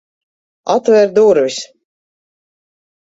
Atver 0.75 1.05
durvis! 1.19 1.61